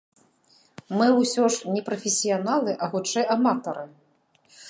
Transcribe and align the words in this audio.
Мы 1.01 1.09
ўсё 1.17 1.43
ж 1.55 1.73
не 1.75 1.83
прафесіяналы, 1.91 2.71
а, 2.85 2.89
хутчэй, 2.93 3.25
аматары. 3.35 3.85